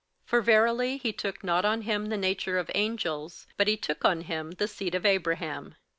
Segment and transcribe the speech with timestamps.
[0.23, 4.03] 58:002:016 For verily he took not on him the nature of angels; but he took
[4.03, 5.75] on him the seed of Abraham.